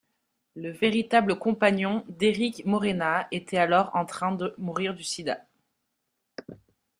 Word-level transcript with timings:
Le 0.55 0.71
véritable 0.71 1.37
compagnon 1.37 2.03
d'Éric 2.09 2.65
Morena 2.65 3.27
était 3.29 3.59
alors 3.59 3.95
en 3.95 4.03
train 4.03 4.31
de 4.33 4.55
mourir 4.57 4.95
du 4.95 5.03
sida. 5.03 5.45